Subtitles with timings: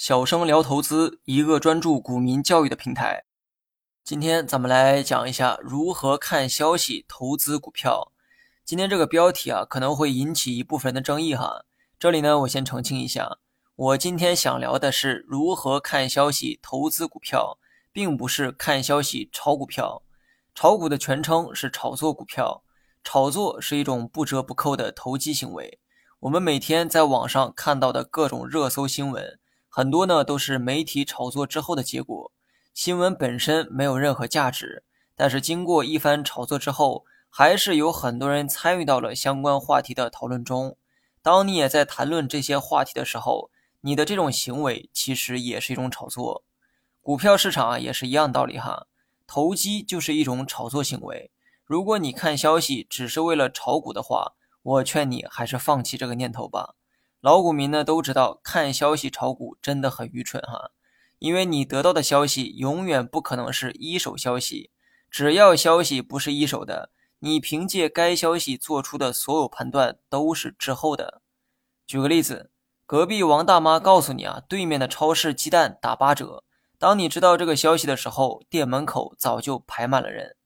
[0.00, 3.26] 小生聊投资，一个专注股民教育的平台。
[4.02, 8.10] 今天咱们来讲一下如何看消息投资股票。
[8.64, 11.66] 今天这个标题啊，可能会引起一部分人的争议哈。
[11.98, 13.36] 这里呢，我先澄清一下，
[13.76, 17.58] 我今天想聊的是如何看消息投资股票，
[17.92, 20.02] 并不是看消息炒股票。
[20.54, 22.64] 炒股的全称是炒作股票，
[23.04, 25.78] 炒作是一种不折不扣的投机行为。
[26.20, 29.38] 我们每天在网上看到的各种热搜新闻，
[29.72, 32.32] 很多呢都是媒体炒作之后的结果。
[32.74, 34.82] 新闻本身没有任何价值，
[35.14, 40.76] 但是经过一番炒作之后，还是有很多人参与到了相关话题的讨论中。
[41.22, 43.50] 当你也在谈论这些话题的时候，
[43.82, 46.42] 你的这种行为其实也是一种炒作。
[47.00, 48.88] 股票市场啊也是一样道理哈，
[49.26, 51.30] 投机就是一种炒作行为。
[51.64, 56.74] 如果你看消息只是为了炒股的话，我劝你还是放弃这个念头吧。
[57.20, 60.70] 老股民呢都知道，看消息炒股真的很愚蠢哈，
[61.18, 64.70] 因为你得到的消息永远不可能是一手消息。
[65.10, 71.20] 只要消息不是一手的，你凭借该消息做出的所有判断都是滞后的。
[71.86, 72.50] 举个例子，
[72.86, 76.44] 隔壁王大妈告诉你啊，对面的超市鸡蛋打八折。
[76.78, 80.36] 当你知道这个消息的时候，店门口早就排满了人。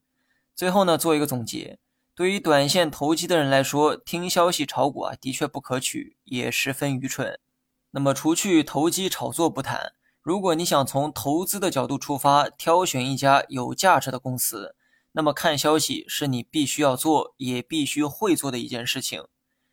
[0.57, 1.79] 最后呢，做一个总结。
[2.17, 7.41] 对于短线投机的人来说，听消息炒股啊，的确不可取，也十分愚蠢。
[7.91, 14.77] 那么，除去投机炒作不谈，如果你想从投资的角度出发，挑选一家有价值的公司，
[15.11, 19.25] 那么看消息是你必须要做，也必须会做的一件事情。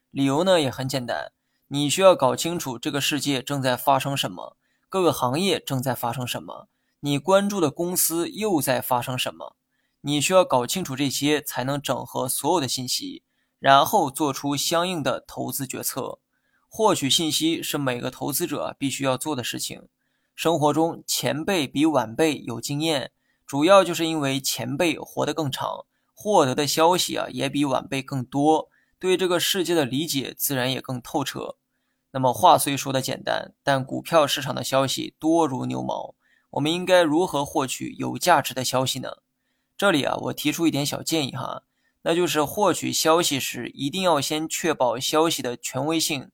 [0.09, 1.31] 理由呢也很简单，
[1.67, 4.57] 你需要搞清楚这个世界正在发生什么，
[4.89, 6.67] 各个行业正在发生什么，
[7.01, 9.55] 你关注的公司又在发生什么。
[10.01, 13.23] 你需要搞清楚这些，才能整合所有的信息，
[13.59, 16.19] 然后做出相应的投资决策。
[16.67, 19.89] 获取信息是每个投资者必须要做的事情。
[20.33, 23.11] 生活中，前辈比晚辈有经验，
[23.45, 31.57] 主要就是因为前辈活得更长，获得的消息啊也比晚辈更多，对这个世界的理解自然也更透彻。
[32.11, 36.15] 那么话虽说的简单，但股票市场的消息多如牛毛，
[36.51, 39.09] 我们应该如何获取有价值的消息呢？
[39.81, 41.63] 这里啊，我提出一点小建议哈，
[42.03, 46.29] 那就是获取消息时一定要先确保消息的权威性。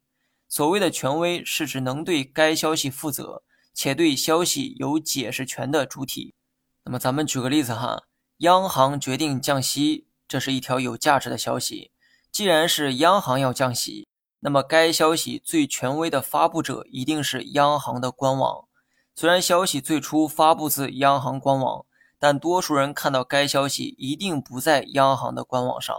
[0.49, 3.43] 所谓的权威，是指能对该消息负责
[3.73, 6.35] 且对消息有解释权的主体。
[6.83, 8.03] 那么咱们举个例子哈，
[8.39, 11.91] 央行决定降息，这是一条有价值的消息。
[12.29, 14.09] 既然是央行要降息，
[14.41, 18.67] 那么该消息最权威的发布者一定是央行的官网。
[19.15, 21.85] 虽然消息最初发布自央行官网。
[22.19, 25.95] 但多数人看到该消息一定不在央行的官网上，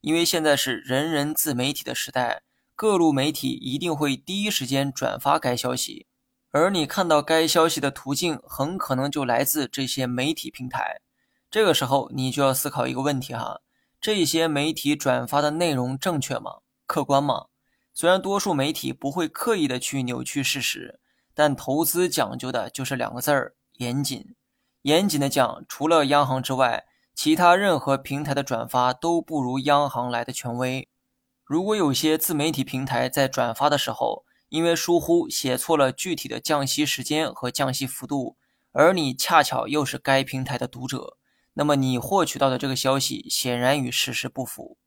[0.00, 2.42] 因为现在是人人自媒体的时代，
[2.74, 6.06] 各路媒体一定会第一时间转发该消息，
[6.50, 11.00] 而你看到该消息的途径很可能就来自这些媒体平台。
[11.50, 13.60] 这个时候，你就要思考一个问题哈：
[14.00, 16.60] 这些媒体转发的内容正确吗？
[16.86, 17.46] 客观吗？
[17.94, 20.98] 虽然多数媒体不会刻意的去扭曲事实，
[21.34, 24.34] 但投资讲究的就是两个字儿：严谨。
[24.82, 26.84] 严谨的讲，除了央行之外，
[27.14, 30.88] 其他任何平台的转发都不如央行来的权威。
[31.44, 38.36] 如果有些自媒体平台在转发的时候，因为疏忽写错了具体的降息时间和降息幅度，
[38.72, 41.16] 而你恰巧又是该平台的读者，
[41.54, 44.78] 那么你获取到的这个消息显然与事实不符。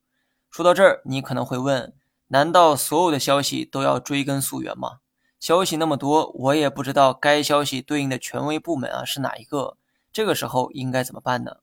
[0.51, 1.93] 说到这儿，你可能会问：
[2.27, 4.99] 难道所有的消息都要追根溯源吗？
[5.39, 9.77] 消息那么多，我也不知道该消息对应的权威部门啊是哪一个。
[10.15, 11.57] 这个时候应该怎么办呢？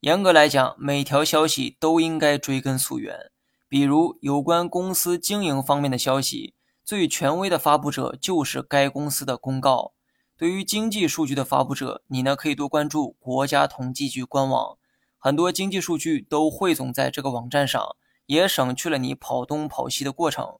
[0.00, 3.30] 严格来讲，每条消息都应该追根溯源。
[3.66, 6.52] 比如有关公司经营方面的消息，
[6.84, 9.94] 最权威的发布者就是该公司的公告。
[10.36, 14.76] 对于经济数据的发布者，你呢可以多关注国家统计局官网，
[15.16, 20.58] 很多经济数据都汇总在这个网站上，也省去了你跑东跑西的过程。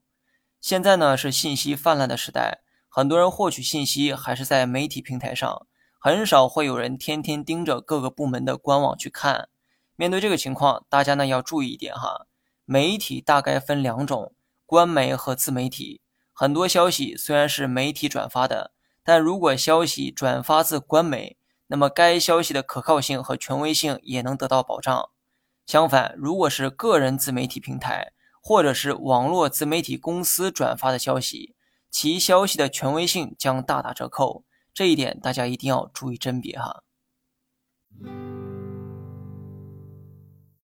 [0.62, 5.66] 现在呢是信息泛滥的时代，很多人获取信息还是在媒体平台上。
[6.00, 9.48] 很少会有人天天盯着各个部门的官网去看。
[9.96, 12.26] 面对这个情况，大家呢要注意一点哈。
[12.64, 14.32] 媒体大概分两种：
[14.64, 16.00] 官媒和自媒体。
[16.32, 18.70] 很多消息虽然是媒体转发的，
[19.02, 21.36] 但如果消息转发自官媒，
[21.66, 25.10] 那么该消息的可靠性和权威性也能得到保障。
[25.66, 31.56] 相反，如果是个人自媒体平台或者是网络自媒体公司转发的消息，
[31.90, 34.44] 其消息的权威性将大打折扣。
[34.78, 36.84] 这一点大家一定要注意甄别哈。